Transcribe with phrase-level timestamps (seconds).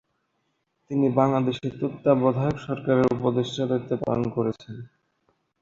[0.91, 4.75] তিনি বাংলাদেশে তত্ত্বাবধায়ক সরকারের উপদেষ্টার দায়িত্ব পালন করেছেন।